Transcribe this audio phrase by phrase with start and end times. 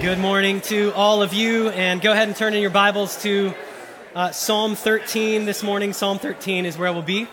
[0.00, 3.52] Good morning to all of you, and go ahead and turn in your Bibles to
[4.14, 5.92] uh, Psalm 13 this morning.
[5.92, 7.26] Psalm 13 is where we'll be.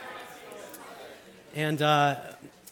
[1.54, 2.16] And uh,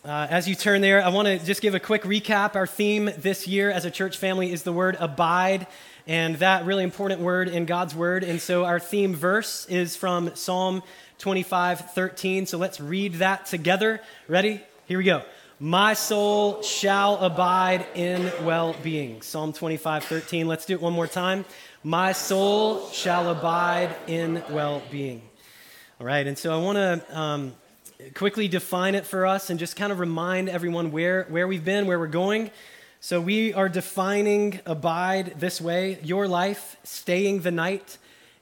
[0.03, 2.55] uh, as you turn there, I want to just give a quick recap.
[2.55, 5.67] Our theme this year as a church family is the word abide,
[6.07, 8.23] and that really important word in God's word.
[8.23, 10.81] And so our theme verse is from Psalm
[11.19, 12.47] 25 13.
[12.47, 14.01] So let's read that together.
[14.27, 14.59] Ready?
[14.87, 15.21] Here we go.
[15.63, 19.21] My soul shall abide in well being.
[19.21, 20.45] Psalm 25, 13.
[20.45, 21.45] Let's do it one more time.
[21.85, 25.21] My soul shall abide in well being.
[26.01, 27.53] All right, and so I want to um,
[28.13, 31.87] quickly define it for us and just kind of remind everyone where, where we've been,
[31.87, 32.51] where we're going.
[32.99, 37.97] So we are defining abide this way your life, staying the night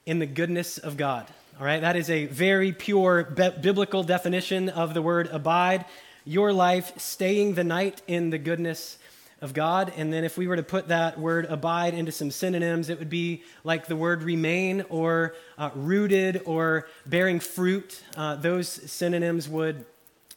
[0.06, 1.28] in the goodness of God.
[1.60, 5.84] All right, that is a very pure biblical definition of the word abide
[6.24, 8.98] your life staying the night in the goodness
[9.42, 9.92] of God.
[9.96, 13.10] And then if we were to put that word abide into some synonyms, it would
[13.10, 18.02] be like the word remain or uh, rooted or bearing fruit.
[18.16, 19.84] Uh, those synonyms would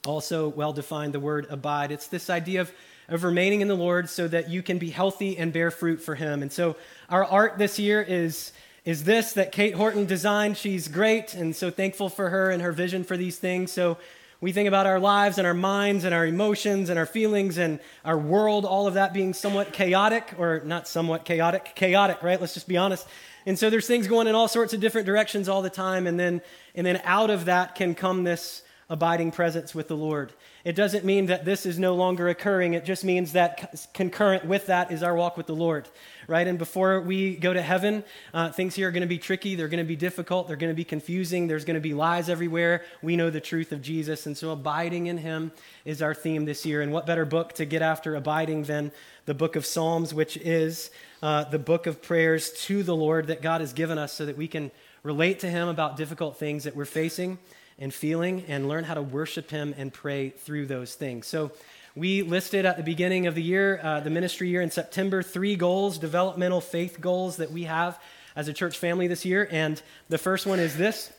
[0.05, 1.91] also well define the word abide.
[1.91, 2.71] It's this idea of,
[3.07, 6.15] of remaining in the Lord so that you can be healthy and bear fruit for
[6.15, 6.41] Him.
[6.41, 6.75] And so
[7.07, 8.51] our art this year is.
[8.85, 10.57] Is this that Kate Horton designed?
[10.57, 13.71] She's great, and so thankful for her and her vision for these things.
[13.71, 13.97] So
[14.45, 17.79] we think about our lives and our minds and our emotions and our feelings and
[18.03, 22.39] our world, all of that being somewhat chaotic, or not somewhat chaotic, chaotic, right?
[22.39, 23.07] Let's just be honest.
[23.47, 26.19] And so there's things going in all sorts of different directions all the time, and
[26.19, 26.43] then
[26.75, 30.31] and then out of that can come this abiding presence with the Lord.
[30.63, 32.75] It doesn't mean that this is no longer occurring.
[32.75, 35.89] It just means that concurrent with that is our walk with the Lord,
[36.27, 36.47] right?
[36.47, 39.55] And before we go to heaven, uh, things here are going to be tricky.
[39.55, 40.47] They're going to be difficult.
[40.47, 41.47] They're going to be confusing.
[41.47, 42.83] There's going to be lies everywhere.
[43.01, 44.25] We know the truth of Jesus.
[44.25, 45.51] And so abiding in Him
[45.83, 46.81] is our theme this year.
[46.81, 48.91] And what better book to get after abiding than
[49.25, 53.41] the book of Psalms, which is uh, the book of prayers to the Lord that
[53.41, 54.71] God has given us so that we can
[55.03, 57.37] relate to Him about difficult things that we're facing
[57.77, 61.27] and feeling and learn how to worship Him and pray through those things.
[61.27, 61.51] So,
[61.95, 65.55] we listed at the beginning of the year, uh, the ministry year in September, three
[65.55, 67.97] goals, developmental faith goals that we have
[68.35, 69.47] as a church family this year.
[69.49, 71.13] And the first one is this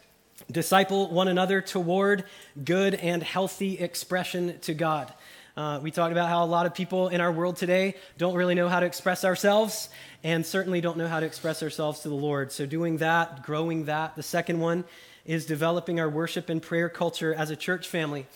[0.53, 2.25] disciple one another toward
[2.63, 5.11] good and healthy expression to God.
[5.57, 8.55] Uh, we talked about how a lot of people in our world today don't really
[8.55, 9.89] know how to express ourselves
[10.23, 12.53] and certainly don't know how to express ourselves to the Lord.
[12.53, 14.15] So, doing that, growing that.
[14.15, 14.85] The second one
[15.25, 18.27] is developing our worship and prayer culture as a church family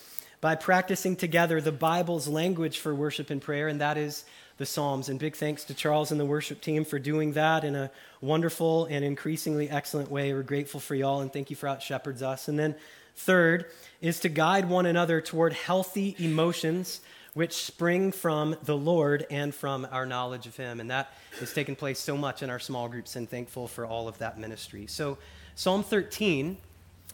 [0.41, 4.25] by practicing together the Bible's language for worship and prayer, and that is
[4.57, 5.07] the Psalms.
[5.07, 8.85] And big thanks to Charles and the worship team for doing that in a wonderful
[8.85, 10.33] and increasingly excellent way.
[10.33, 12.47] We're grateful for y'all, and thank you for out shepherds us.
[12.47, 12.75] And then,
[13.15, 13.67] third,
[14.01, 17.01] is to guide one another toward healthy emotions
[17.33, 20.79] which spring from the Lord and from our knowledge of Him.
[20.79, 24.07] And that has taken place so much in our small groups, and thankful for all
[24.07, 24.87] of that ministry.
[24.87, 25.17] So,
[25.55, 26.57] Psalm 13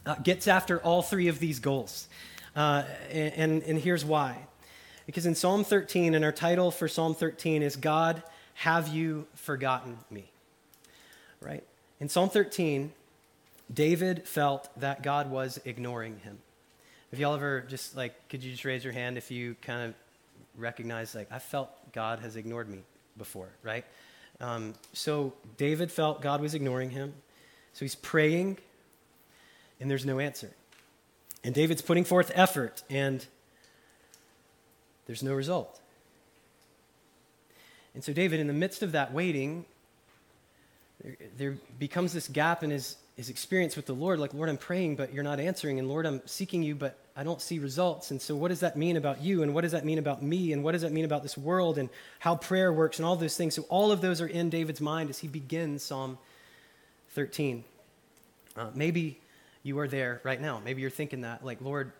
[0.06, 2.08] uh, gets after all three of these goals.
[2.58, 4.36] Uh, and, and here's why.
[5.06, 8.24] Because in Psalm 13, and our title for Psalm 13 is God,
[8.56, 10.26] Have You Forgotten Me?
[11.40, 11.64] Right?
[12.00, 12.92] In Psalm 13,
[13.72, 16.40] David felt that God was ignoring him.
[17.12, 19.94] If y'all ever just like, could you just raise your hand if you kind of
[20.58, 22.80] recognize, like, I felt God has ignored me
[23.20, 23.86] before, right?
[24.42, 27.14] Um, so David felt God was ignoring him.
[27.74, 28.58] So he's praying
[29.80, 30.50] and there's no answer.
[31.48, 33.26] And David's putting forth effort, and
[35.06, 35.80] there's no result.
[37.96, 39.64] And so, David, in the midst of that waiting,
[41.02, 44.20] there, there, becomes this gap in his, his experience with the Lord.
[44.20, 45.80] Like, Lord, I'm praying, but you're not answering.
[45.80, 48.12] And Lord, I'm seeking you, but I don't see results.
[48.12, 49.42] And so, what does that mean about you?
[49.42, 50.52] And what does that mean about me?
[50.52, 51.78] And what does that mean about this world?
[51.78, 51.88] And
[52.20, 53.56] how prayer works and all those things.
[53.56, 56.18] So, all of those are in David's mind as he begins Psalm
[57.12, 57.64] 13.
[58.58, 59.22] Uh, maybe
[59.64, 60.62] you are there right now.
[60.64, 61.92] Maybe you're thinking that, like, Lord,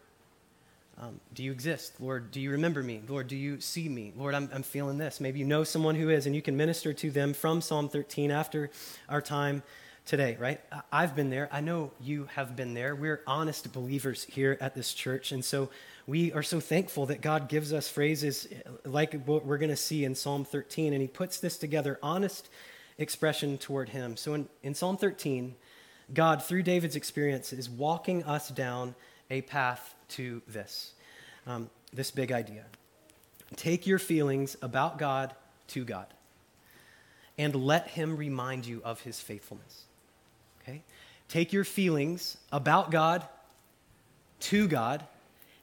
[1.00, 1.94] um, do you exist?
[2.00, 3.02] Lord, do you remember me?
[3.08, 4.14] Lord, do you see me?
[4.18, 5.22] Lord, I'm, I'm feeling this.
[5.22, 8.32] Maybe you know someone who is, and you can minister to them from Psalm 13
[8.32, 8.72] after
[9.08, 9.62] our time
[10.08, 10.60] today, right?
[10.92, 11.50] I've been there.
[11.52, 12.96] I know you have been there.
[12.96, 15.34] We're honest believers here at this church.
[15.34, 15.70] And so
[16.08, 18.48] we are so thankful that God gives us phrases
[18.86, 20.94] like what we're going to see in Psalm 13.
[20.94, 22.50] And he puts this together honest
[22.98, 24.16] expression toward him.
[24.18, 25.54] So in, in Psalm 13,
[26.14, 28.96] God, through David's experience, is walking us down
[29.30, 30.94] a path to this
[31.46, 32.66] um, this big idea.
[33.56, 35.34] Take your feelings about God
[35.70, 36.08] to God
[37.38, 39.84] and let Him remind you of His faithfulness.
[40.62, 40.84] Okay?
[41.30, 43.26] Take your feelings about God
[44.42, 45.06] to God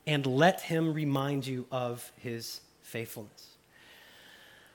[0.06, 3.53] and let Him remind you of His faithfulness.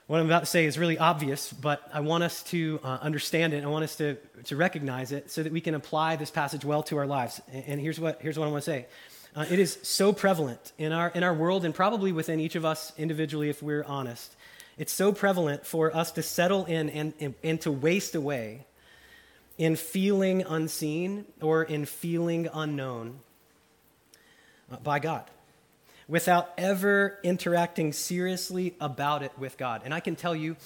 [0.09, 3.53] What I'm about to say is really obvious, but I want us to uh, understand
[3.53, 3.63] it.
[3.63, 4.15] I want us to,
[4.45, 7.39] to recognize it so that we can apply this passage well to our lives.
[7.53, 8.87] And, here's, what, here's what I want to say
[9.35, 12.65] uh, it is so prevalent in our, in our world and probably within each of
[12.65, 14.35] us individually if we're honest.
[14.79, 18.65] It's so prevalent for us to settle in and, and, and to waste away
[19.59, 23.19] in feeling unseen or in feeling unknown
[24.71, 25.29] uh, by God
[26.09, 29.83] without ever interacting seriously about it with God.
[29.85, 30.57] And I can tell you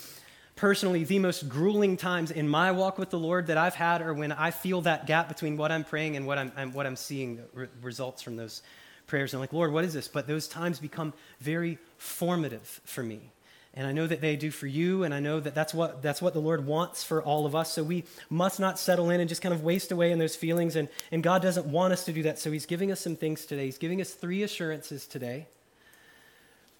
[0.55, 4.13] personally, the most grueling times in my walk with the Lord that I've had are
[4.13, 6.95] when I feel that gap between what I'm praying and what I'm, and what I'm
[6.95, 8.63] seeing re- results from those
[9.05, 9.33] prayers.
[9.33, 10.07] And I'm like, Lord, what is this?
[10.07, 13.32] But those times become very formative for me.
[13.75, 16.21] And I know that they do for you, and I know that that's what, that's
[16.21, 17.71] what the Lord wants for all of us.
[17.71, 20.75] So we must not settle in and just kind of waste away in those feelings.
[20.75, 22.37] And, and God doesn't want us to do that.
[22.37, 23.65] So He's giving us some things today.
[23.65, 25.47] He's giving us three assurances today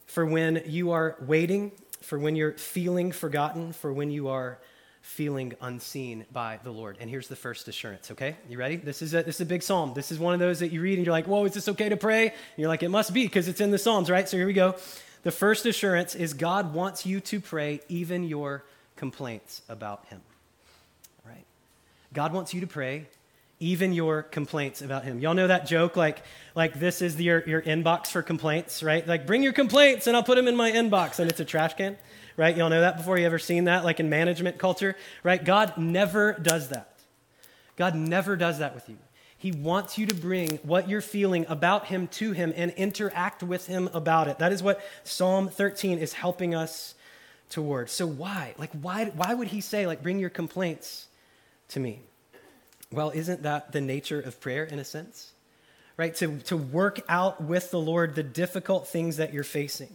[0.06, 4.60] for when you are waiting, for when you're feeling forgotten, for when you are
[5.02, 6.98] feeling unseen by the Lord.
[7.00, 8.38] And here's the first assurance, okay?
[8.48, 8.76] You ready?
[8.78, 9.94] This is a, this is a big psalm.
[9.96, 11.90] This is one of those that you read and you're like, whoa, is this okay
[11.90, 12.28] to pray?
[12.28, 14.30] And you're like, it must be because it's in the Psalms, right?
[14.30, 14.76] So here we go.
[15.24, 18.64] The first assurance is God wants you to pray even your
[18.96, 20.22] complaints about Him.
[21.26, 21.46] Right?
[22.14, 23.08] God wants you to pray
[23.60, 25.20] even your complaints about Him.
[25.20, 25.96] Y'all know that joke?
[25.96, 26.24] Like,
[26.54, 29.08] like this is your, your inbox for complaints, right?
[29.08, 31.76] Like, bring your complaints and I'll put them in my inbox, and it's a trash
[31.76, 31.98] can,
[32.36, 32.56] right?
[32.56, 35.44] Y'all know that before you ever seen that, like in management culture, right?
[35.44, 36.90] God never does that.
[37.78, 38.98] God never does that with you.
[39.44, 43.68] He wants you to bring what you're feeling about Him to Him and interact with
[43.68, 44.40] Him about it.
[44.40, 46.96] That is what Psalm 13 is helping us
[47.50, 47.92] towards.
[47.92, 48.56] So, why?
[48.58, 51.08] Like, why, why would He say, like, bring your complaints
[51.68, 52.00] to me?
[52.90, 55.34] Well, isn't that the nature of prayer in a sense?
[55.98, 56.16] Right?
[56.16, 59.92] To, to work out with the Lord the difficult things that you're facing.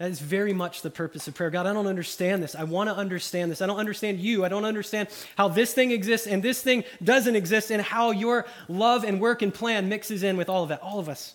[0.00, 1.50] That is very much the purpose of prayer.
[1.50, 2.54] God, I don't understand this.
[2.54, 3.60] I want to understand this.
[3.60, 4.46] I don't understand you.
[4.46, 8.46] I don't understand how this thing exists and this thing doesn't exist and how your
[8.66, 10.80] love and work and plan mixes in with all of that.
[10.80, 11.34] All of us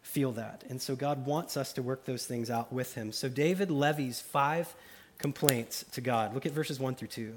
[0.00, 0.64] feel that.
[0.70, 3.12] And so God wants us to work those things out with him.
[3.12, 4.74] So David levies five
[5.18, 6.32] complaints to God.
[6.32, 7.34] Look at verses 1 through 2.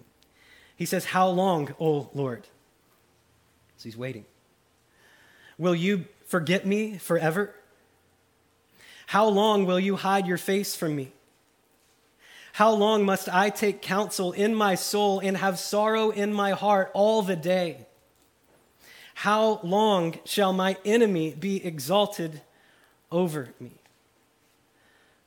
[0.77, 2.43] He says, How long, O Lord?
[3.75, 4.23] So he's waiting.
[5.57, 7.53] Will you forget me forever?
[9.09, 11.11] How long will you hide your face from me?
[12.53, 16.91] How long must I take counsel in my soul and have sorrow in my heart
[16.94, 17.88] all the day?
[19.15, 22.41] How long shall my enemy be exalted
[23.11, 23.71] over me?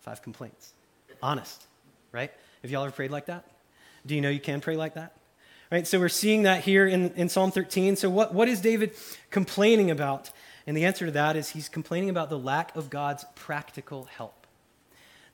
[0.03, 0.75] Five complaints.
[1.21, 1.67] Honest,
[2.13, 2.31] right?
[2.63, 3.45] Have y'all ever prayed like that?
[4.07, 5.13] Do you know you can pray like that?
[5.73, 5.89] Right?
[5.89, 7.97] So we're seeing that here in, in Psalm 13.
[7.97, 8.93] So, what, what is David
[9.33, 10.31] complaining about?
[10.67, 14.47] And the answer to that is he's complaining about the lack of God's practical help.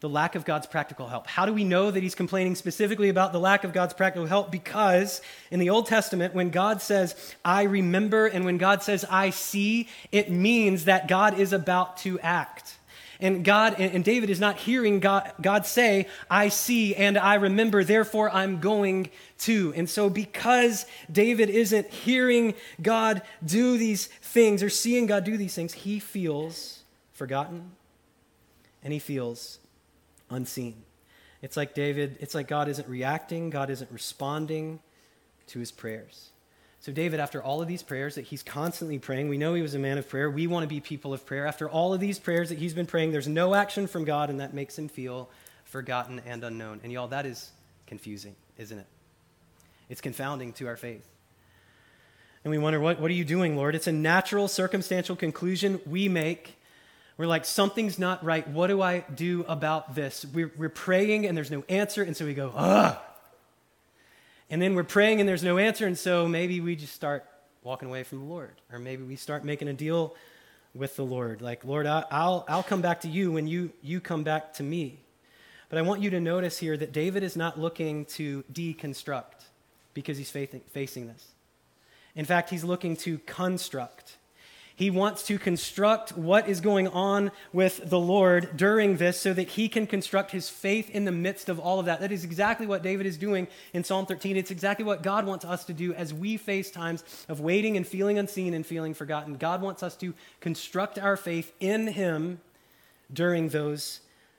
[0.01, 1.27] The lack of God's practical help.
[1.27, 4.53] How do we know that he's complaining specifically about the lack of God's practical help?
[4.53, 5.21] Because
[5.51, 9.89] in the Old Testament, when God says, I remember, and when God says, I see,
[10.13, 12.78] it means that God is about to act.
[13.21, 17.83] And God and David is not hearing God, God say, I see and I remember,
[17.83, 19.73] therefore I'm going to.
[19.77, 25.55] And so, because David isn't hearing God do these things or seeing God do these
[25.55, 26.83] things, he feels
[27.13, 27.73] forgotten
[28.85, 29.59] and he feels
[30.31, 30.85] unseen.
[31.43, 34.81] It's like David, it's like God isn't reacting, God isn't responding
[35.49, 36.31] to his prayers.
[36.81, 39.75] So, David, after all of these prayers that he's constantly praying, we know he was
[39.75, 40.31] a man of prayer.
[40.31, 41.45] We want to be people of prayer.
[41.45, 44.39] After all of these prayers that he's been praying, there's no action from God, and
[44.39, 45.29] that makes him feel
[45.65, 46.81] forgotten and unknown.
[46.85, 47.51] And, y'all, that is
[47.87, 48.87] confusing, isn't it?
[49.89, 51.05] It's confounding to our faith.
[52.45, 53.75] And we wonder, what, what are you doing, Lord?
[53.75, 56.55] It's a natural, circumstantial conclusion we make.
[57.17, 58.47] We're like, something's not right.
[58.47, 60.25] What do I do about this?
[60.33, 62.99] We're, we're praying, and there's no answer, and so we go, ugh
[64.51, 67.25] and then we're praying and there's no answer, and so maybe we just start
[67.63, 68.55] walking away from the Lord.
[68.73, 70.15] Or maybe we start making a deal
[70.75, 71.43] with the Lord.
[71.43, 75.01] Like, Lord, I'll, I'll come back to you when you, you come back to me.
[75.69, 79.47] But I want you to notice here that David is not looking to deconstruct
[79.93, 81.27] because he's facing this.
[82.15, 84.18] In fact, he's looking to construct.
[84.79, 89.49] He wants to construct what is going on with the Lord during this so that
[89.49, 91.99] he can construct his faith in the midst of all of that.
[91.99, 94.37] That is exactly what David is doing in Psalm 13.
[94.37, 97.85] It's exactly what God wants us to do as we face times of waiting and
[97.85, 99.35] feeling unseen and feeling forgotten.
[99.35, 102.41] God wants us to construct our faith in him
[103.13, 103.99] during those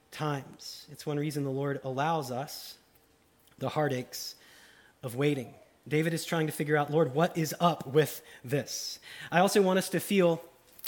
[0.10, 0.88] times.
[0.90, 2.78] It's one reason the Lord allows us
[3.58, 4.36] the heartaches
[5.04, 5.54] of waiting.
[5.90, 9.00] David is trying to figure out, Lord, what is up with this?
[9.32, 10.42] I also want us to feel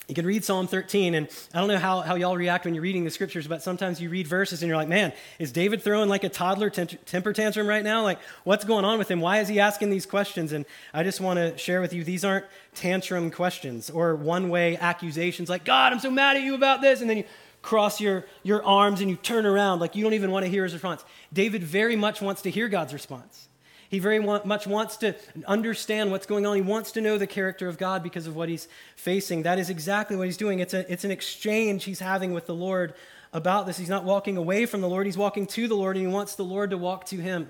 [0.08, 2.84] You can read Psalm 13, and I don't know how, how y'all react when you're
[2.84, 6.10] reading the scriptures, but sometimes you read verses and you're like, man, is David throwing
[6.10, 8.04] like a toddler temper tantrum right now?
[8.04, 9.22] Like, what's going on with him?
[9.22, 10.52] Why is he asking these questions?
[10.52, 14.76] And I just want to share with you, these aren't tantrum questions or one way
[14.78, 17.00] accusations like, God, I'm so mad at you about this.
[17.00, 17.24] And then you
[17.62, 20.64] cross your, your arms and you turn around like you don't even want to hear
[20.64, 21.06] his response.
[21.32, 23.48] David very much wants to hear God's response.
[23.92, 26.56] He very much wants to understand what's going on.
[26.56, 29.44] He wants to know the character of God because of what he's facing.
[29.44, 30.60] That is exactly what he's doing.
[30.60, 32.94] It's, a, it's an exchange he's having with the Lord
[33.34, 33.78] about this.
[33.78, 36.36] He's not walking away from the Lord, he's walking to the Lord, and he wants
[36.36, 37.50] the Lord to walk to him.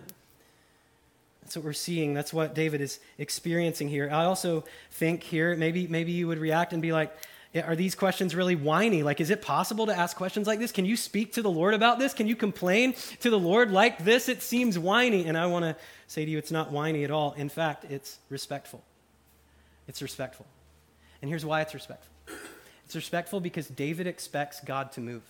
[1.44, 2.16] That's what we're seeing.
[2.16, 4.10] That's what David is experiencing here.
[4.12, 7.16] I also think here, maybe, maybe you would react and be like,
[7.56, 9.04] are these questions really whiny?
[9.04, 10.72] Like, is it possible to ask questions like this?
[10.72, 12.14] Can you speak to the Lord about this?
[12.14, 14.30] Can you complain to the Lord like this?
[14.30, 15.26] It seems whiny.
[15.26, 15.76] And I want to
[16.08, 17.34] say to you, it's not whiny at all.
[17.34, 18.84] In fact, it's respectful.
[19.88, 20.46] It's respectful.
[21.22, 22.14] And here's why it's respectful
[22.86, 25.24] it's respectful because David expects God to move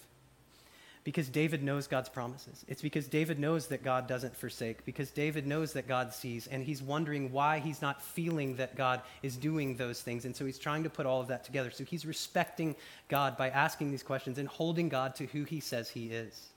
[1.04, 2.64] because David knows God's promises.
[2.68, 6.64] It's because David knows that God doesn't forsake, because David knows that God sees, and
[6.64, 10.26] he's wondering why he's not feeling that God is doing those things.
[10.26, 11.72] And so he's trying to put all of that together.
[11.72, 12.76] So he's respecting
[13.10, 16.50] God by asking these questions and holding God to who he says he is.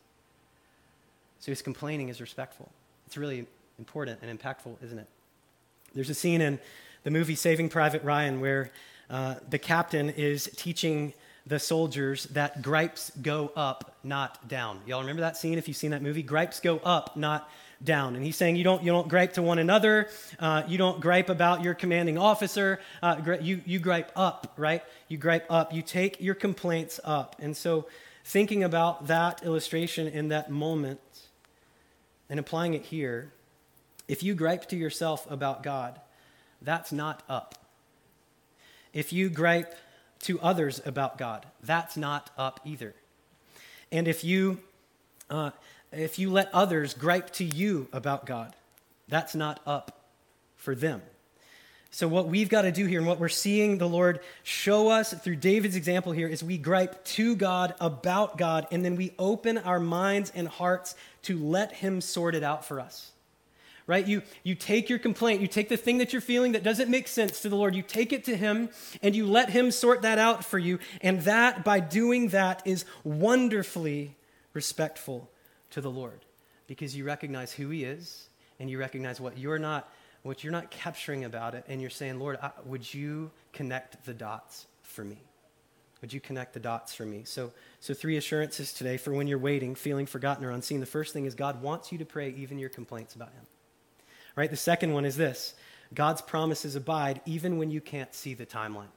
[1.40, 2.70] So his complaining is respectful.
[3.06, 3.46] It's really
[3.78, 5.08] important and impactful, isn't it?
[5.94, 6.58] There's a scene in
[7.02, 8.70] the movie Saving Private Ryan where
[9.08, 11.14] uh, the captain is teaching
[11.46, 14.80] the soldiers that gripes go up, not down.
[14.86, 16.22] Y'all remember that scene if you've seen that movie?
[16.22, 17.50] Gripes go up, not
[17.82, 18.16] down.
[18.16, 20.08] And he's saying you don't, you don't gripe to one another.
[20.38, 22.80] Uh, you don't gripe about your commanding officer.
[23.02, 24.82] Uh, you, you gripe up, right?
[25.08, 25.74] You gripe up.
[25.74, 27.36] You take your complaints up.
[27.38, 27.86] And so
[28.24, 31.00] thinking about that illustration in that moment
[32.30, 33.32] and applying it here,
[34.08, 36.00] if you gripe to yourself about God,
[36.62, 37.54] that's not up.
[38.94, 39.74] If you gripe
[40.24, 41.46] to others about God.
[41.62, 42.94] That's not up either.
[43.92, 44.60] And if you,
[45.30, 45.50] uh,
[45.92, 48.54] if you let others gripe to you about God,
[49.08, 50.00] that's not up
[50.56, 51.02] for them.
[51.90, 55.12] So, what we've got to do here, and what we're seeing the Lord show us
[55.12, 59.58] through David's example here, is we gripe to God about God, and then we open
[59.58, 63.12] our minds and hearts to let Him sort it out for us
[63.86, 64.06] right?
[64.06, 67.06] You, you take your complaint, you take the thing that you're feeling that doesn't make
[67.06, 68.70] sense to the Lord, you take it to Him,
[69.02, 70.78] and you let Him sort that out for you.
[71.00, 74.16] And that, by doing that, is wonderfully
[74.52, 75.30] respectful
[75.70, 76.24] to the Lord
[76.66, 79.90] because you recognize who He is and you recognize what you're not.
[80.22, 84.14] What you're not capturing about it, and you're saying, Lord, I, would you connect the
[84.14, 85.18] dots for me?
[86.00, 87.24] Would you connect the dots for me?
[87.26, 90.80] So, so three assurances today for when you're waiting, feeling forgotten or unseen.
[90.80, 93.44] The first thing is God wants you to pray even your complaints about Him
[94.36, 94.50] right?
[94.50, 95.54] The second one is this
[95.94, 98.92] God's promises abide even when you can't see the timeline.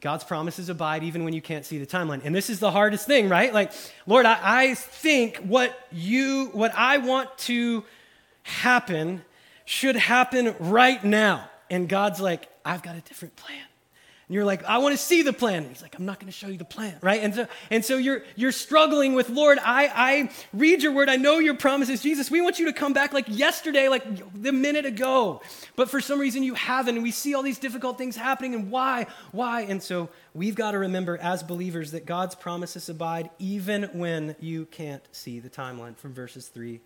[0.00, 2.22] God's promises abide even when you can't see the timeline.
[2.24, 3.54] And this is the hardest thing, right?
[3.54, 3.72] Like,
[4.06, 7.84] Lord, I, I think what you, what I want to
[8.42, 9.22] happen
[9.64, 11.48] should happen right now.
[11.70, 13.64] And God's like, I've got a different plan.
[14.26, 15.64] And you're like, I want to see the plan.
[15.64, 17.22] And he's like, I'm not going to show you the plan, right?
[17.22, 21.10] And so, and so you're, you're struggling with, Lord, I, I read your word.
[21.10, 22.00] I know your promises.
[22.00, 24.04] Jesus, we want you to come back like yesterday, like
[24.40, 25.42] the minute ago.
[25.76, 26.94] But for some reason you haven't.
[26.94, 28.54] And we see all these difficult things happening.
[28.54, 29.08] And why?
[29.32, 29.62] Why?
[29.62, 34.64] And so we've got to remember as believers that God's promises abide even when you
[34.66, 36.80] can't see the timeline from verses 3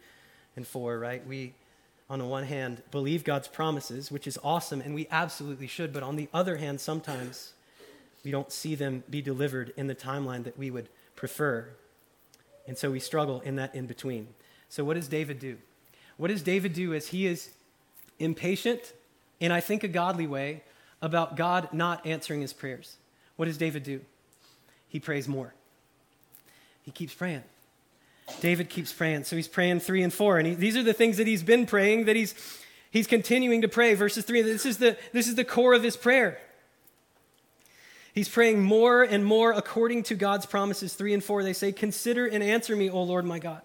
[0.56, 1.24] and 4, right?
[1.24, 1.54] We
[2.10, 5.92] on the one hand, believe God's promises, which is awesome, and we absolutely should.
[5.92, 7.52] But on the other hand, sometimes
[8.24, 11.68] we don't see them be delivered in the timeline that we would prefer.
[12.66, 14.28] And so we struggle in that in between.
[14.68, 15.58] So, what does David do?
[16.16, 17.50] What does David do as he is
[18.18, 18.92] impatient,
[19.40, 20.62] in I think a godly way,
[21.00, 22.96] about God not answering his prayers?
[23.36, 24.00] What does David do?
[24.88, 25.54] He prays more.
[26.82, 27.44] He keeps praying.
[28.40, 29.24] David keeps praying.
[29.24, 30.38] So he's praying three and four.
[30.38, 32.34] And he, these are the things that he's been praying that he's,
[32.90, 33.94] he's continuing to pray.
[33.94, 36.38] Verses three, this is, the, this is the core of his prayer.
[38.14, 40.94] He's praying more and more according to God's promises.
[40.94, 43.62] Three and four, they say, Consider and answer me, O Lord my God.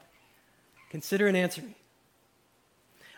[0.90, 1.76] Consider and answer me.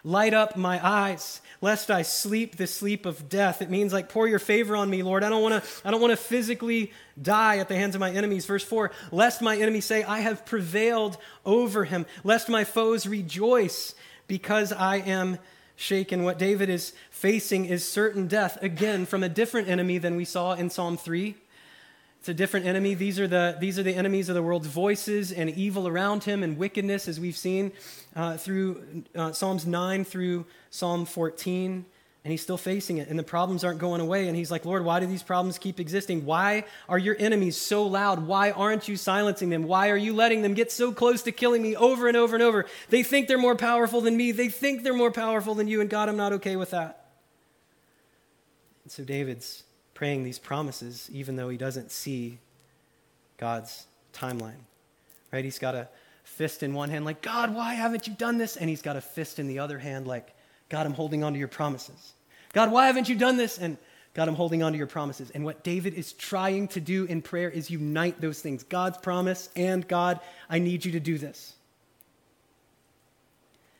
[0.05, 3.63] Light up my eyes, lest I sleep the sleep of death.
[3.63, 5.23] It means like pour your favor on me, Lord.
[5.23, 8.11] I don't want to I don't want to physically die at the hands of my
[8.11, 8.45] enemies.
[8.45, 13.95] Verse 4, lest my enemy say I have prevailed over him, lest my foes rejoice
[14.27, 15.39] because I am
[15.75, 16.23] shaken.
[16.23, 20.53] What David is facing is certain death, again, from a different enemy than we saw
[20.53, 21.35] in Psalm 3.
[22.25, 22.95] It's a different enemy.
[22.95, 26.41] These are the, these are the enemies of the world's voices and evil around him
[26.41, 27.71] and wickedness, as we've seen
[28.15, 31.85] uh, through uh, Psalms 9 through Psalm 14.
[32.23, 34.83] and he's still facing it and the problems aren't going away and he's like lord
[34.83, 36.25] why do these problems keep existing?
[36.25, 38.25] Why are your enemies so loud?
[38.25, 39.65] Why aren't you silencing them?
[39.65, 42.41] Why are you letting them get so close to killing me over and over and
[42.41, 42.65] over?
[42.89, 44.31] They think they're more powerful than me.
[44.31, 47.05] They think they're more powerful than you and god i'm not okay with that.
[48.81, 49.61] And so david's
[49.95, 52.37] praying these promises even though he doesn't see
[53.37, 54.61] god's timeline
[55.31, 55.87] right he's got a
[56.23, 59.01] fist in one hand like god why haven't you done this and he's got a
[59.01, 60.35] fist in the other hand like
[60.69, 62.13] God, I'm holding on to your promises.
[62.53, 63.57] God, why haven't you done this?
[63.57, 63.77] And
[64.13, 65.29] God, I'm holding on to your promises.
[65.31, 69.49] And what David is trying to do in prayer is unite those things God's promise
[69.55, 71.54] and God, I need you to do this.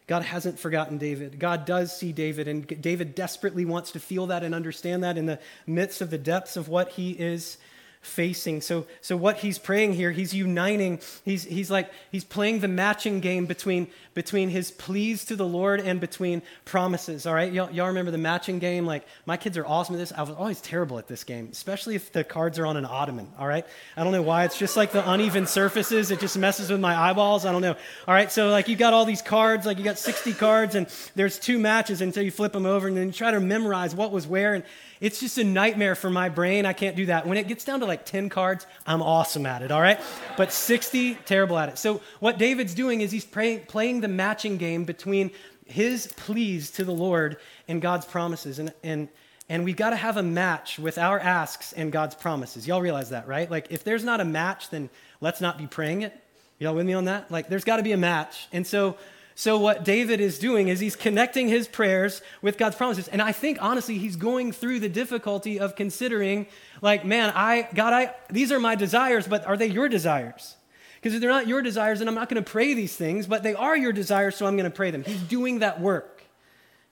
[0.07, 1.39] God hasn't forgotten David.
[1.39, 5.25] God does see David, and David desperately wants to feel that and understand that in
[5.25, 7.57] the midst of the depths of what he is
[8.05, 8.61] facing.
[8.61, 10.99] So, so what he's praying here, he's uniting.
[11.23, 15.79] He's, he's like, he's playing the matching game between, between his pleas to the Lord
[15.79, 17.25] and between promises.
[17.25, 17.51] All right.
[17.51, 18.85] Y'all, y'all remember the matching game?
[18.85, 20.11] Like, my kids are awesome at this.
[20.11, 23.27] I was always terrible at this game, especially if the cards are on an ottoman.
[23.39, 23.65] All right.
[23.97, 24.45] I don't know why.
[24.45, 26.11] It's just like the uneven surfaces.
[26.11, 27.45] It just messes with my eyeballs.
[27.45, 27.75] I don't know.
[28.07, 28.31] All right.
[28.31, 31.59] So, like, you got all these cards, like, you got 60 cards, and there's two
[31.59, 34.53] matches until you flip them over, and then you try to memorize what was where.
[34.53, 34.63] And
[35.01, 36.65] it's just a nightmare for my brain.
[36.65, 37.27] I can't do that.
[37.27, 39.99] When it gets down to like 10 cards, I'm awesome at it, all right?
[40.35, 41.77] But 60, terrible at it.
[41.77, 45.31] So, what David's doing is he's pray, playing the matching game between
[45.65, 47.37] his pleas to the Lord
[47.69, 48.59] and God's promises.
[48.59, 49.07] And, and,
[49.47, 52.67] and we've got to have a match with our asks and God's promises.
[52.67, 53.49] Y'all realize that, right?
[53.49, 54.89] Like, if there's not a match, then
[55.21, 56.13] let's not be praying it.
[56.59, 57.31] Y'all with me on that?
[57.31, 58.49] Like, there's got to be a match.
[58.51, 58.97] And so,
[59.37, 63.09] so, what David is doing is he's connecting his prayers with God's promises.
[63.09, 66.47] And I think, honestly, he's going through the difficulty of considering,
[66.81, 70.55] like, man, I, God, I, these are my desires, but are they your desires?
[70.95, 73.43] Because if they're not your desires, then I'm not going to pray these things, but
[73.43, 75.03] they are your desires, so I'm going to pray them.
[75.03, 76.23] He's doing that work.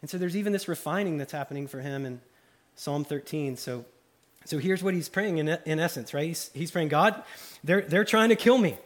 [0.01, 2.19] And so there's even this refining that's happening for him in
[2.75, 3.55] Psalm 13.
[3.55, 3.85] So,
[4.43, 6.27] so here's what he's praying in, in essence, right?
[6.27, 7.23] He's, he's praying, God,
[7.63, 8.77] they're, they're trying to kill me.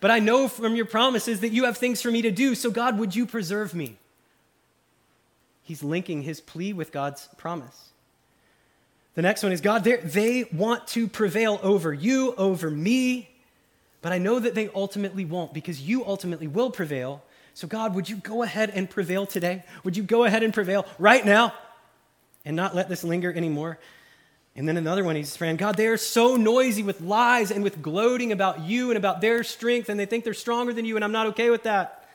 [0.00, 2.70] But I know from your promises that you have things for me to do, so
[2.70, 3.96] God, would you preserve me?
[5.62, 7.90] He's linking his plea with God's promise.
[9.14, 13.28] The next one is God, they want to prevail over you, over me,
[14.00, 17.22] but I know that they ultimately won't because you ultimately will prevail.
[17.52, 19.64] So, God, would you go ahead and prevail today?
[19.82, 21.52] Would you go ahead and prevail right now
[22.44, 23.78] and not let this linger anymore?
[24.58, 27.80] And then another one, he's praying, God, they are so noisy with lies and with
[27.80, 31.04] gloating about you and about their strength, and they think they're stronger than you, and
[31.04, 32.08] I'm not okay with that.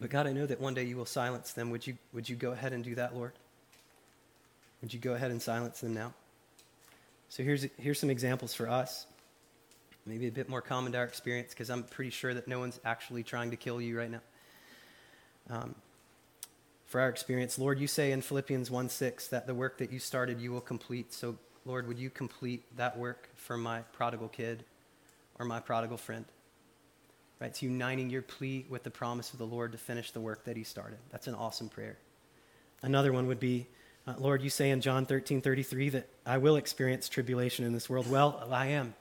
[0.00, 1.68] But God, I know that one day you will silence them.
[1.68, 3.32] Would you, would you go ahead and do that, Lord?
[4.80, 6.14] Would you go ahead and silence them now?
[7.28, 9.04] So here's, here's some examples for us.
[10.06, 12.80] Maybe a bit more common to our experience because I'm pretty sure that no one's
[12.82, 14.20] actually trying to kill you right now.
[15.50, 15.74] Um,
[16.94, 17.58] for our experience.
[17.58, 20.60] Lord, you say in Philippians 1 6 that the work that you started, you will
[20.60, 21.12] complete.
[21.12, 24.62] So, Lord, would you complete that work for my prodigal kid
[25.40, 26.24] or my prodigal friend?
[27.40, 27.48] Right?
[27.48, 30.56] It's uniting your plea with the promise of the Lord to finish the work that
[30.56, 30.98] he started.
[31.10, 31.98] That's an awesome prayer.
[32.80, 33.66] Another one would be,
[34.06, 37.90] uh, Lord, you say in John 13 33 that I will experience tribulation in this
[37.90, 38.08] world.
[38.08, 38.94] Well, I am.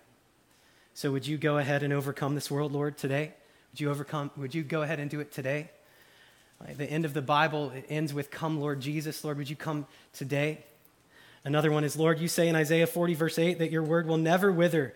[0.95, 3.34] So would you go ahead and overcome this world, Lord, today?
[3.71, 5.69] Would you overcome, would you go ahead and do it today?
[6.71, 9.23] The end of the Bible it ends with, Come, Lord Jesus.
[9.23, 10.60] Lord, would you come today?
[11.43, 14.17] Another one is, Lord, you say in Isaiah 40, verse 8, that your word will
[14.17, 14.93] never wither.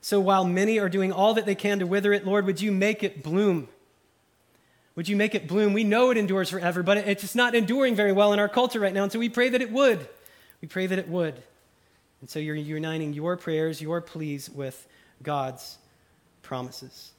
[0.00, 2.72] So while many are doing all that they can to wither it, Lord, would you
[2.72, 3.68] make it bloom?
[4.96, 5.72] Would you make it bloom?
[5.72, 8.80] We know it endures forever, but it's just not enduring very well in our culture
[8.80, 9.04] right now.
[9.04, 10.06] And so we pray that it would.
[10.60, 11.42] We pray that it would.
[12.20, 14.86] And so you're uniting your prayers, your pleas with
[15.22, 15.78] God's
[16.42, 17.12] promises.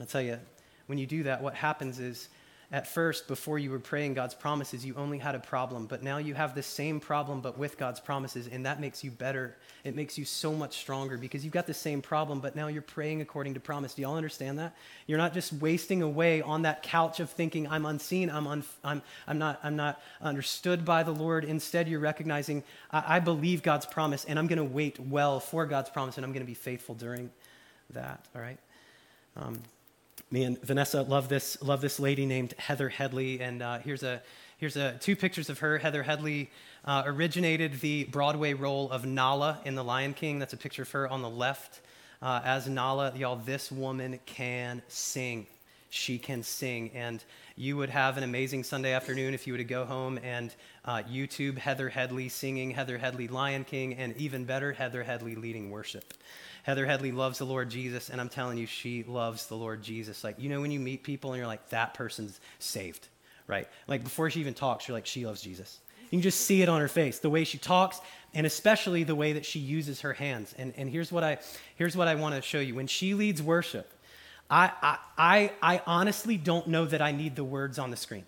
[0.00, 0.38] I'll tell you,
[0.86, 2.28] when you do that, what happens is
[2.72, 6.18] at first, before you were praying God's promises, you only had a problem, but now
[6.18, 9.56] you have the same problem, but with God's promises, and that makes you better.
[9.84, 12.82] It makes you so much stronger because you've got the same problem, but now you're
[12.82, 13.94] praying according to promise.
[13.94, 14.74] Do y'all understand that?
[15.06, 19.00] You're not just wasting away on that couch of thinking, I'm unseen, I'm, un- I'm,
[19.28, 21.44] I'm, not, I'm not understood by the Lord.
[21.44, 25.66] Instead, you're recognizing, I, I believe God's promise, and I'm going to wait well for
[25.66, 27.30] God's promise, and I'm going to be faithful during
[27.90, 28.58] that, all right?
[29.36, 29.62] Um,
[30.30, 34.22] me and Vanessa love this love this lady named Heather Headley, and uh, here's a
[34.58, 35.78] here's a two pictures of her.
[35.78, 36.50] Heather Headley
[36.84, 40.38] uh, originated the Broadway role of Nala in The Lion King.
[40.38, 41.80] That's a picture of her on the left
[42.20, 43.12] uh, as Nala.
[43.16, 45.46] Y'all, this woman can sing.
[45.90, 47.22] She can sing, and
[47.54, 50.52] you would have an amazing Sunday afternoon if you were to go home and
[50.84, 55.70] uh, YouTube Heather Headley singing Heather Headley Lion King, and even better, Heather Headley leading
[55.70, 56.14] worship.
[56.66, 60.24] Heather Headley loves the Lord Jesus, and I'm telling you, she loves the Lord Jesus.
[60.24, 63.06] Like, you know, when you meet people and you're like, that person's saved,
[63.46, 63.68] right?
[63.86, 65.78] Like before she even talks, you're like, she loves Jesus.
[66.02, 68.00] You can just see it on her face, the way she talks,
[68.34, 70.56] and especially the way that she uses her hands.
[70.58, 71.38] And, and here's what I
[71.76, 72.74] here's what I want to show you.
[72.74, 73.88] When she leads worship,
[74.50, 78.26] I, I, I, I honestly don't know that I need the words on the screen.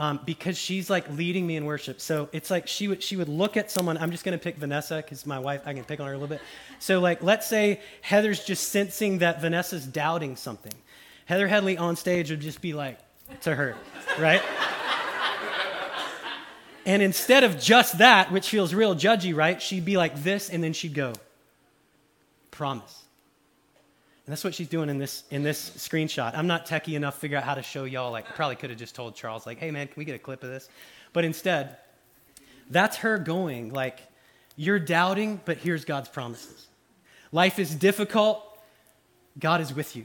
[0.00, 2.00] Um, because she's like leading me in worship.
[2.00, 3.98] So it's like she would she would look at someone.
[3.98, 5.60] I'm just to pick Vanessa because my wife.
[5.66, 6.40] I can pick on her a little bit.
[6.78, 10.72] So like let's say Heather's just sensing that Vanessa's doubting something.
[11.26, 12.98] Heather Headley on stage would just be like
[13.42, 13.76] to her,
[14.18, 14.40] right?
[16.86, 19.60] and instead of just that, which feels real judgy, right?
[19.60, 21.12] She'd be like this, and then she'd go,
[22.50, 22.99] "Promise."
[24.30, 26.30] And that's what she's doing in this, in this screenshot.
[26.36, 28.12] I'm not techie enough to figure out how to show y'all.
[28.12, 30.20] Like, I probably could have just told Charles, like, hey, man, can we get a
[30.20, 30.68] clip of this?
[31.12, 31.78] But instead,
[32.70, 33.98] that's her going, like,
[34.54, 36.68] you're doubting, but here's God's promises.
[37.32, 38.40] Life is difficult,
[39.36, 40.04] God is with you,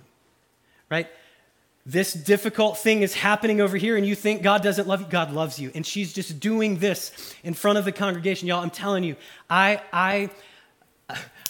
[0.90, 1.06] right?
[1.86, 5.08] This difficult thing is happening over here, and you think God doesn't love you.
[5.08, 5.72] God loves you.
[5.76, 8.48] And she's just doing this in front of the congregation.
[8.48, 9.18] Y'all, I'm telling you,
[9.52, 10.32] I, I,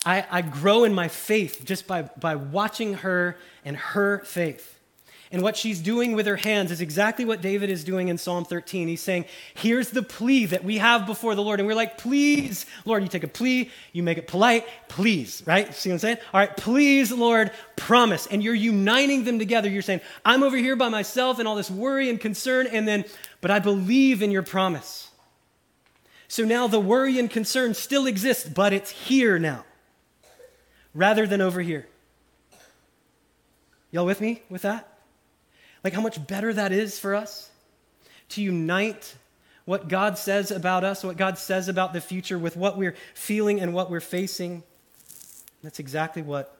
[0.06, 4.76] I, I grow in my faith just by, by watching her and her faith.
[5.32, 8.46] And what she's doing with her hands is exactly what David is doing in Psalm
[8.46, 8.88] 13.
[8.88, 11.60] He's saying, Here's the plea that we have before the Lord.
[11.60, 15.74] And we're like, Please, Lord, you take a plea, you make it polite, please, right?
[15.74, 16.18] See what I'm saying?
[16.32, 18.28] All right, please, Lord, promise.
[18.28, 19.68] And you're uniting them together.
[19.68, 23.04] You're saying, I'm over here by myself and all this worry and concern, and then,
[23.42, 25.10] but I believe in your promise.
[26.28, 29.66] So now the worry and concern still exists, but it's here now
[30.96, 31.86] rather than over here.
[33.92, 34.98] Y'all with me with that?
[35.84, 37.52] Like how much better that is for us
[38.30, 39.16] to unite
[39.66, 43.60] what God says about us, what God says about the future with what we're feeling
[43.60, 44.64] and what we're facing.
[45.64, 46.58] That's exactly what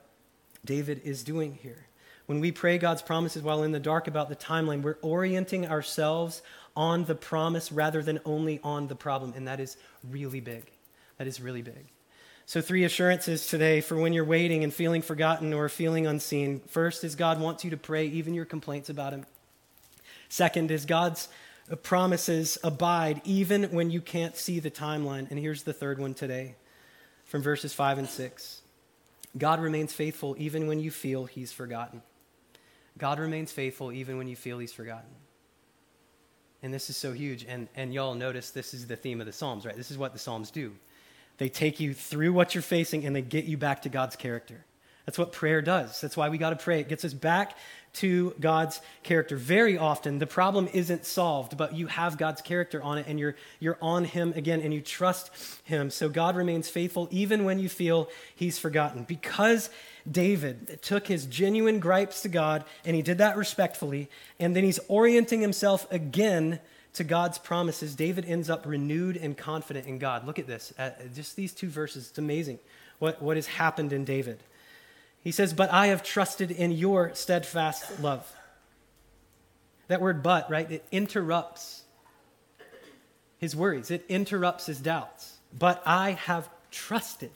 [0.64, 1.86] David is doing here.
[2.26, 6.42] When we pray God's promises while in the dark about the timeline, we're orienting ourselves
[6.76, 9.32] on the promise rather than only on the problem.
[9.36, 9.76] And that is
[10.08, 10.64] really big.
[11.18, 11.86] That is really big.
[12.48, 16.60] So, three assurances today for when you're waiting and feeling forgotten or feeling unseen.
[16.68, 19.26] First is God wants you to pray even your complaints about Him.
[20.28, 21.28] Second is God's
[21.82, 25.28] promises abide even when you can't see the timeline.
[25.28, 26.54] And here's the third one today
[27.24, 28.60] from verses 5 and 6.
[29.36, 32.00] God remains faithful even when you feel He's forgotten.
[32.96, 35.10] God remains faithful even when you feel He's forgotten.
[36.62, 37.44] And this is so huge.
[37.48, 39.76] And, and y'all notice this is the theme of the Psalms, right?
[39.76, 40.72] This is what the Psalms do.
[41.38, 44.64] They take you through what you're facing and they get you back to God's character.
[45.06, 46.00] That's what prayer does.
[46.00, 46.80] That's why we got to pray.
[46.80, 47.56] It gets us back
[47.94, 49.36] to God's character.
[49.36, 53.36] Very often, the problem isn't solved, but you have God's character on it and you're,
[53.60, 55.30] you're on Him again and you trust
[55.62, 55.90] Him.
[55.90, 59.04] So God remains faithful even when you feel He's forgotten.
[59.04, 59.70] Because
[60.10, 64.78] David took his genuine gripes to God and he did that respectfully, and then he's
[64.88, 66.60] orienting himself again
[66.96, 70.26] to God's promises, David ends up renewed and confident in God.
[70.26, 70.72] Look at this.
[70.78, 72.08] Uh, just these two verses.
[72.08, 72.58] It's amazing
[72.98, 74.38] what, what has happened in David.
[75.22, 78.30] He says, But I have trusted in your steadfast love.
[79.88, 80.70] That word but, right?
[80.70, 81.82] It interrupts
[83.38, 85.34] his worries, it interrupts his doubts.
[85.56, 87.30] But I have trusted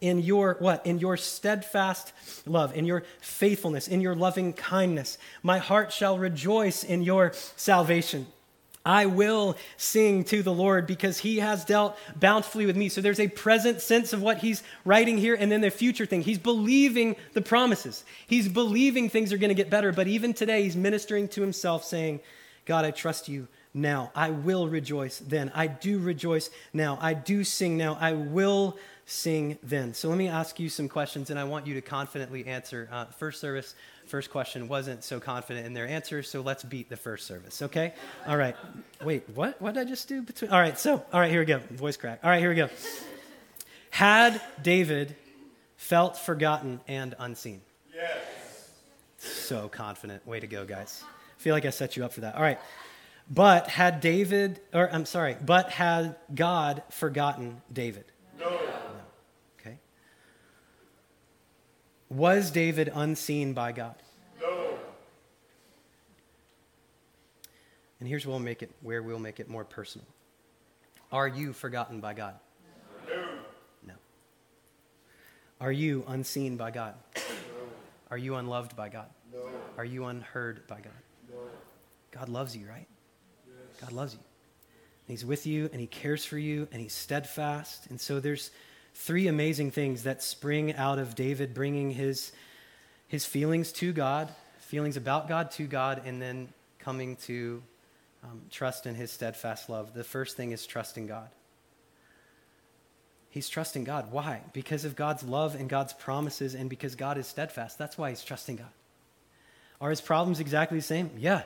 [0.00, 2.12] in your what in your steadfast
[2.46, 8.26] love in your faithfulness in your loving kindness my heart shall rejoice in your salvation
[8.84, 12.88] I will sing to the Lord because he has dealt bountifully with me.
[12.88, 16.22] So there's a present sense of what he's writing here, and then the future thing.
[16.22, 19.92] He's believing the promises, he's believing things are going to get better.
[19.92, 22.20] But even today, he's ministering to himself, saying,
[22.64, 24.10] God, I trust you now.
[24.14, 25.52] I will rejoice then.
[25.54, 26.98] I do rejoice now.
[27.00, 27.98] I do sing now.
[28.00, 29.92] I will sing then.
[29.92, 32.88] So let me ask you some questions, and I want you to confidently answer.
[32.90, 33.74] Uh, first service
[34.10, 37.94] first question wasn't so confident in their answer, so let's beat the first service, okay?
[38.26, 38.56] All right.
[39.02, 39.62] Wait, what?
[39.62, 40.20] What did I just do?
[40.20, 40.50] Between?
[40.50, 41.58] All right, so, all right, here we go.
[41.70, 42.20] Voice crack.
[42.22, 42.68] All right, here we go.
[43.90, 45.16] Had David
[45.76, 47.62] felt forgotten and unseen?
[47.94, 48.70] Yes.
[49.18, 50.26] So confident.
[50.26, 51.02] Way to go, guys.
[51.04, 52.34] I feel like I set you up for that.
[52.34, 52.58] All right.
[53.30, 58.04] But had David, or I'm sorry, but had God forgotten David?
[62.10, 63.94] Was David unseen by God?
[64.40, 64.70] No.
[68.00, 70.06] And here's where we'll make it where we'll make it more personal.
[71.12, 72.34] Are you forgotten by God?
[73.08, 73.22] No.
[73.86, 73.94] No.
[75.60, 76.94] Are you unseen by God?
[77.16, 77.22] No.
[78.10, 79.06] Are you unloved by God?
[79.32, 79.48] No.
[79.78, 80.92] Are you unheard by God?
[81.30, 81.36] No.
[82.10, 82.88] God loves you, right?
[83.46, 83.80] Yes.
[83.80, 84.20] God loves you.
[85.06, 87.86] And he's with you and he cares for you and he's steadfast.
[87.88, 88.50] And so there's
[88.94, 92.32] three amazing things that spring out of David bringing his,
[93.08, 96.48] his feelings to God, feelings about God to God, and then
[96.78, 97.62] coming to
[98.22, 101.28] um, trust in his steadfast love, the first thing is trusting God.
[103.30, 104.10] He's trusting God.
[104.10, 104.40] Why?
[104.52, 107.78] Because of God's love and God's promises, and because God is steadfast.
[107.78, 108.72] That's why he's trusting God.
[109.80, 111.10] Are his problems exactly the same?
[111.16, 111.42] Yeah.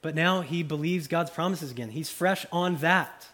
[0.00, 1.90] But now he believes God's promises again.
[1.90, 3.28] He's fresh on that.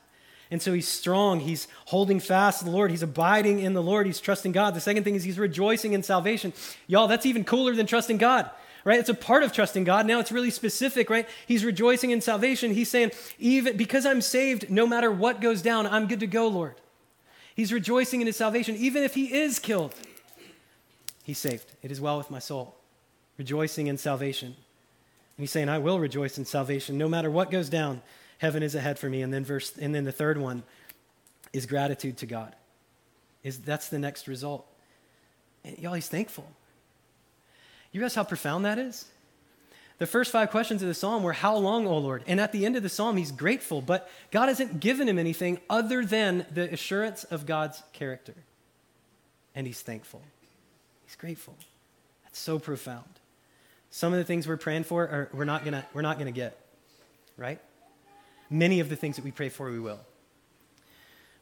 [0.51, 1.41] And so he's strong.
[1.41, 2.91] He's holding fast to the Lord.
[2.91, 4.07] He's abiding in the Lord.
[4.07, 4.75] He's trusting God.
[4.75, 6.55] The second thing is he's rejoicing in salvation.
[6.87, 8.51] Y'all, that's even cooler than trusting God,
[8.85, 8.99] right?
[8.99, 10.07] It's a part of trusting God.
[10.07, 11.29] Now it's really specific, right?
[11.47, 12.73] He's rejoicing in salvation.
[12.73, 16.49] He's saying, even because I'm saved, no matter what goes down, I'm good to go,
[16.49, 16.77] Lord.
[17.55, 18.75] He's rejoicing in his salvation.
[18.77, 19.95] Even if he is killed,
[21.25, 21.73] he's saved.
[21.83, 22.77] It is well with my soul.
[23.37, 24.49] Rejoicing in salvation.
[24.49, 28.01] And he's saying, I will rejoice in salvation no matter what goes down
[28.38, 29.22] heaven is ahead for me.
[29.22, 30.62] And then verse, and then the third one
[31.53, 32.55] is gratitude to God.
[33.42, 34.66] Is that's the next result.
[35.64, 36.51] And y'all, he's thankful.
[37.92, 39.07] You realize how profound that is?
[39.98, 42.22] The first five questions of the psalm were, How long, O Lord?
[42.27, 45.61] And at the end of the psalm, he's grateful, but God hasn't given him anything
[45.68, 48.35] other than the assurance of God's character.
[49.55, 50.22] And he's thankful.
[51.05, 51.57] He's grateful.
[52.24, 53.09] That's so profound.
[53.90, 56.61] Some of the things we're praying for are we're not gonna we're not gonna get,
[57.37, 57.59] right?
[58.51, 60.01] Many of the things that we pray for, we will.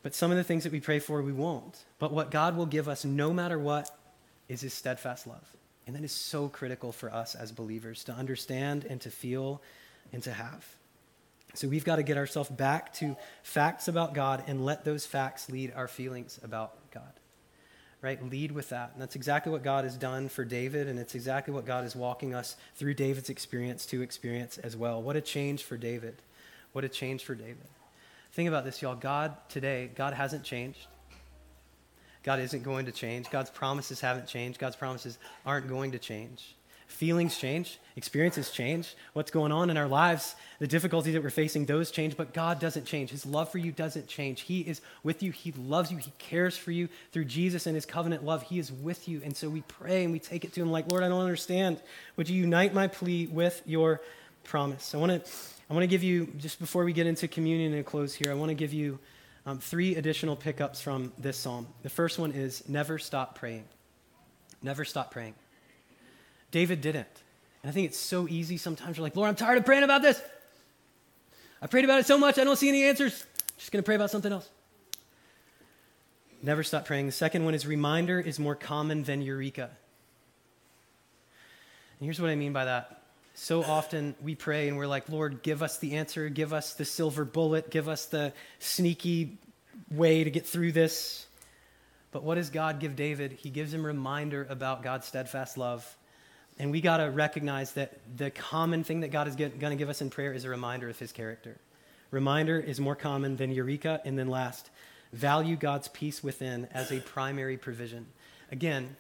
[0.03, 1.83] But some of the things that we pray for, we won't.
[1.99, 3.91] But what God will give us, no matter what,
[4.49, 5.45] is his steadfast love.
[5.87, 9.63] And that is so critical for us as believers to understand and to feel
[10.13, 10.65] and to have.
[11.55, 15.49] So we've got to get ourselves back to facts about God and let those facts
[15.49, 17.03] lead our feelings about God.
[18.03, 18.23] Right?
[18.31, 18.91] Lead with that.
[18.93, 21.97] And that's exactly what God has done for David, and it's exactly what God is
[21.97, 25.03] walking us through David's experience to experience as well.
[25.03, 26.17] What a change for David.
[26.73, 27.57] What a change for David.
[28.33, 28.95] Think about this, y'all.
[28.95, 30.87] God today, God hasn't changed.
[32.23, 33.31] God isn't going to change.
[33.31, 34.59] God's promises haven't changed.
[34.59, 36.57] God's promises aren't going to change.
[36.89, 41.67] Feelings change, experiences change, what's going on in our lives, the difficulties that we're facing,
[41.67, 43.11] those change, but God doesn't change.
[43.11, 44.43] His love for you doesn't change.
[44.43, 47.87] He is with you, He loves you, He cares for you through Jesus and His
[47.87, 48.45] covenant love.
[48.45, 49.21] He is with you.
[49.25, 51.81] And so we pray and we take it to Him like, Lord, I don't understand.
[52.17, 54.01] Would you unite my plea with your
[54.45, 54.95] promise?
[54.95, 55.31] I want to
[55.69, 58.35] I want to give you, just before we get into communion and close here, I
[58.35, 58.99] want to give you
[59.47, 61.67] um, three additional pickups from this psalm.
[61.83, 63.65] The first one is never stop praying.
[64.63, 65.35] Never stop praying.
[66.53, 67.07] David didn't.
[67.63, 68.97] And I think it's so easy sometimes.
[68.97, 70.21] You're like, Lord, I'm tired of praying about this.
[71.61, 73.27] I prayed about it so much, I don't see any answers.
[73.57, 74.49] Just going to pray about something else.
[76.43, 77.07] Never stop praying.
[77.07, 79.71] The second one is reminder is more common than eureka.
[81.99, 83.06] And here's what I mean by that
[83.39, 86.87] so often we pray and we're like, Lord, give us the answer, give us the
[86.87, 89.37] silver bullet, give us the sneaky
[89.91, 91.27] way to get through this.
[92.13, 93.33] But what does God give David?
[93.33, 95.97] He gives him reminder about God's steadfast love.
[96.59, 99.91] And we got to recognize that the common thing that God is going to give
[99.91, 101.59] us in prayer is a reminder of his character.
[102.11, 104.01] Reminder is more common than eureka.
[104.07, 104.71] And then last,
[105.13, 108.07] value God's peace within as a primary provision.
[108.51, 108.97] Again,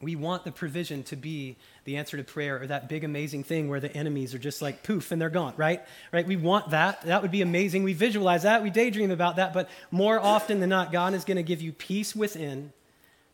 [0.00, 3.68] we want the provision to be the answer to prayer or that big amazing thing
[3.68, 5.82] where the enemies are just like poof and they're gone right?
[6.12, 6.26] Right?
[6.26, 7.02] We want that.
[7.02, 7.82] That would be amazing.
[7.82, 8.62] We visualize that.
[8.62, 9.52] We daydream about that.
[9.52, 12.72] But more often than not god is going to give you peace within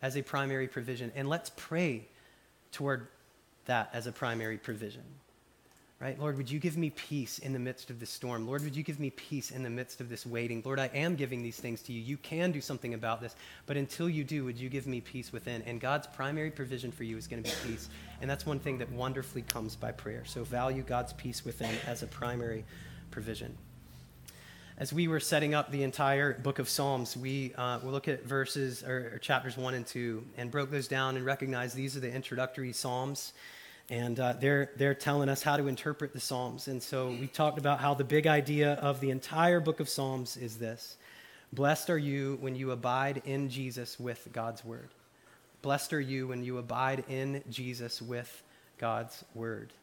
[0.00, 1.12] as a primary provision.
[1.14, 2.06] And let's pray
[2.70, 3.08] toward
[3.66, 5.02] that as a primary provision
[6.02, 6.18] right?
[6.18, 8.44] Lord, would you give me peace in the midst of this storm?
[8.44, 10.60] Lord, would you give me peace in the midst of this waiting?
[10.64, 12.00] Lord, I am giving these things to you.
[12.00, 13.36] You can do something about this,
[13.66, 15.62] but until you do, would you give me peace within?
[15.62, 17.88] And God's primary provision for you is going to be peace.
[18.20, 20.24] And that's one thing that wonderfully comes by prayer.
[20.24, 22.64] So value God's peace within as a primary
[23.12, 23.56] provision.
[24.78, 28.24] As we were setting up the entire book of Psalms, we uh, will look at
[28.24, 32.00] verses or, or chapters one and two and broke those down and recognized these are
[32.00, 33.34] the introductory Psalms
[33.92, 36.66] and uh, they're, they're telling us how to interpret the Psalms.
[36.66, 40.38] And so we talked about how the big idea of the entire book of Psalms
[40.38, 40.96] is this
[41.52, 44.88] Blessed are you when you abide in Jesus with God's word.
[45.60, 48.42] Blessed are you when you abide in Jesus with
[48.78, 49.74] God's word.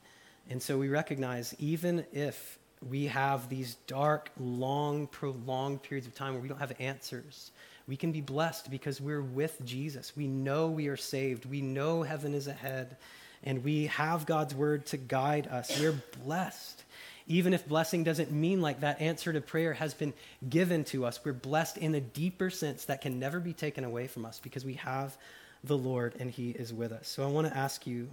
[0.49, 2.57] And so we recognize even if
[2.89, 7.51] we have these dark, long, prolonged periods of time where we don't have answers,
[7.87, 10.17] we can be blessed because we're with Jesus.
[10.17, 11.45] We know we are saved.
[11.45, 12.97] We know heaven is ahead
[13.43, 15.79] and we have God's word to guide us.
[15.79, 16.83] We're blessed.
[17.27, 20.13] Even if blessing doesn't mean like that answer to prayer has been
[20.49, 24.07] given to us, we're blessed in a deeper sense that can never be taken away
[24.07, 25.15] from us because we have
[25.63, 27.07] the Lord and He is with us.
[27.07, 28.09] So I want to ask you,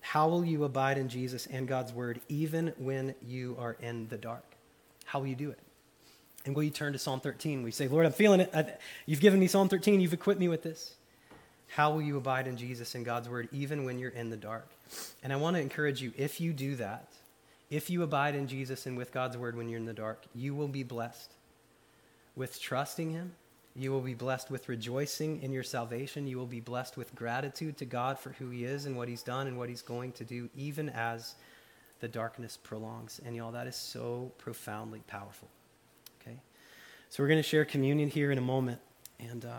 [0.00, 4.18] how will you abide in Jesus and God's word even when you are in the
[4.18, 4.44] dark?
[5.04, 5.58] How will you do it?
[6.44, 7.62] And will you turn to Psalm 13?
[7.62, 8.50] We say, Lord, I'm feeling it.
[8.54, 8.72] I,
[9.04, 10.00] you've given me Psalm 13.
[10.00, 10.94] You've equipped me with this.
[11.68, 14.68] How will you abide in Jesus and God's word even when you're in the dark?
[15.22, 17.08] And I want to encourage you if you do that,
[17.70, 20.54] if you abide in Jesus and with God's word when you're in the dark, you
[20.54, 21.32] will be blessed
[22.36, 23.32] with trusting Him.
[23.74, 26.26] You will be blessed with rejoicing in your salvation.
[26.26, 29.22] You will be blessed with gratitude to God for who He is and what He's
[29.22, 31.34] done and what He's going to do, even as
[32.00, 33.20] the darkness prolongs.
[33.24, 35.48] And y'all, that is so profoundly powerful.
[36.22, 36.38] Okay?
[37.10, 38.80] So we're going to share communion here in a moment.
[39.18, 39.58] And uh,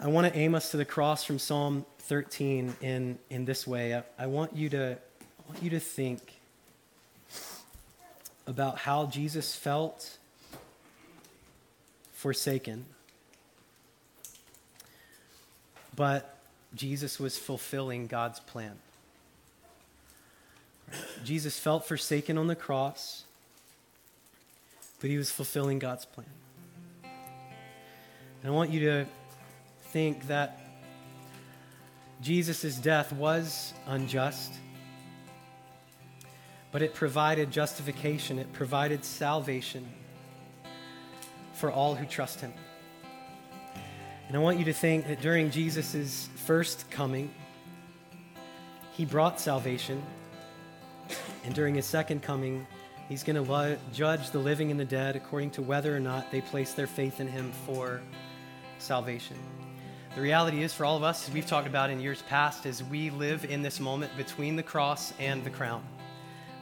[0.00, 3.94] I want to aim us to the cross from Psalm 13 in, in this way.
[3.94, 6.34] I, I, want you to, I want you to think
[8.46, 10.18] about how Jesus felt
[12.12, 12.84] forsaken.
[15.94, 16.36] But
[16.74, 18.76] Jesus was fulfilling God's plan.
[21.24, 23.24] Jesus felt forsaken on the cross,
[25.00, 26.26] but he was fulfilling God's plan.
[27.02, 29.06] And I want you to
[29.90, 30.60] think that
[32.20, 34.52] Jesus' death was unjust,
[36.72, 39.86] but it provided justification, it provided salvation
[41.54, 42.52] for all who trust him.
[44.28, 47.30] And I want you to think that during Jesus' first coming,
[48.92, 50.02] he brought salvation.
[51.44, 52.66] And during his second coming,
[53.08, 56.32] he's going to lo- judge the living and the dead according to whether or not
[56.32, 58.00] they place their faith in him for
[58.78, 59.36] salvation.
[60.16, 62.82] The reality is, for all of us, as we've talked about in years past, is
[62.82, 65.84] we live in this moment between the cross and the crown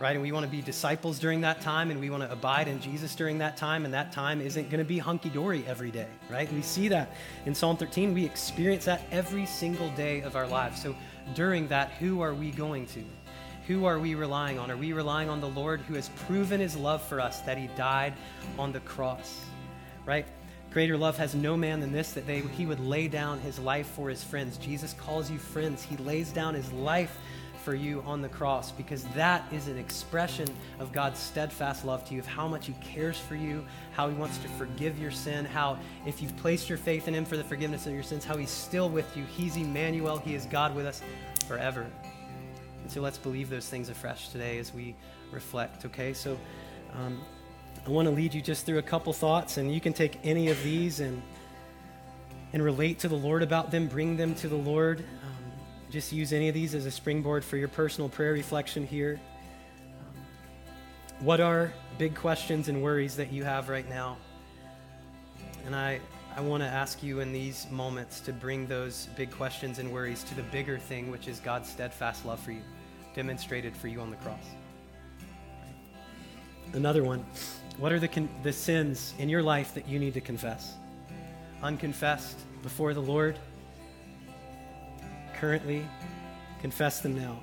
[0.00, 0.16] right?
[0.16, 2.80] And we want to be disciples during that time and we want to abide in
[2.80, 3.84] Jesus during that time.
[3.84, 6.52] And that time isn't going to be hunky dory every day, right?
[6.52, 7.14] We see that
[7.46, 8.12] in Psalm 13.
[8.12, 10.82] We experience that every single day of our lives.
[10.82, 10.94] So
[11.34, 13.04] during that, who are we going to?
[13.66, 14.70] Who are we relying on?
[14.70, 17.68] Are we relying on the Lord who has proven his love for us, that he
[17.68, 18.12] died
[18.58, 19.42] on the cross,
[20.04, 20.26] right?
[20.74, 23.86] Greater love has no man than this, that they, he would lay down his life
[23.86, 24.56] for his friends.
[24.56, 25.84] Jesus calls you friends.
[25.84, 27.16] He lays down his life
[27.64, 30.48] for you on the cross because that is an expression
[30.80, 34.14] of God's steadfast love to you, of how much He cares for you, how He
[34.16, 37.44] wants to forgive your sin, how if you've placed your faith in Him for the
[37.44, 39.24] forgiveness of your sins, how He's still with you.
[39.24, 41.02] He's Emmanuel, He is God with us
[41.46, 41.86] forever.
[42.82, 44.96] And so let's believe those things afresh today as we
[45.30, 46.12] reflect, okay?
[46.12, 46.36] So
[46.92, 47.20] um,
[47.86, 50.48] I want to lead you just through a couple thoughts, and you can take any
[50.48, 51.22] of these and
[52.52, 55.04] and relate to the Lord about them, bring them to the Lord
[55.94, 59.20] just use any of these as a springboard for your personal prayer reflection here.
[60.00, 60.12] Um,
[61.20, 64.16] what are big questions and worries that you have right now?
[65.64, 66.00] And I,
[66.36, 70.24] I want to ask you in these moments to bring those big questions and worries
[70.24, 72.62] to the bigger thing, which is God's steadfast love for you,
[73.14, 74.44] demonstrated for you on the cross.
[76.72, 77.24] Another one.
[77.78, 80.74] What are the, con- the sins in your life that you need to confess?
[81.62, 83.38] Unconfessed before the Lord?
[85.44, 85.86] currently,
[86.62, 87.38] confess them now.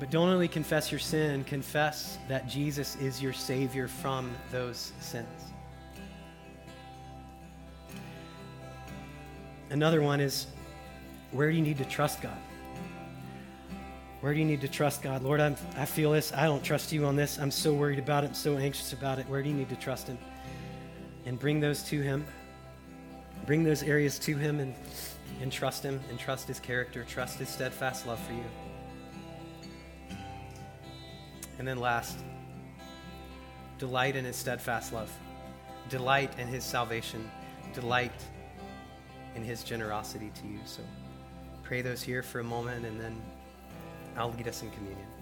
[0.00, 5.52] But don't only confess your sin, confess that Jesus is your Savior from those sins.
[9.70, 10.48] Another one is
[11.30, 12.36] where do you need to trust God?
[14.20, 15.22] Where do you need to trust God?
[15.22, 16.32] Lord, I'm, I feel this.
[16.32, 17.38] I don't trust you on this.
[17.38, 18.28] I'm so worried about it.
[18.28, 19.28] I'm so anxious about it.
[19.28, 20.18] Where do you need to trust Him?
[21.24, 22.26] And bring those to Him.
[23.46, 24.74] Bring those areas to Him and
[25.40, 28.44] and trust Him and trust His character, trust His steadfast love for you.
[31.58, 32.18] And then last,
[33.78, 35.12] delight in His steadfast love,
[35.88, 37.30] delight in His salvation,
[37.74, 38.12] delight
[39.34, 40.58] in His generosity to you.
[40.64, 40.82] So
[41.62, 43.20] pray those here for a moment, and then
[44.18, 45.17] I'll lead us in communion.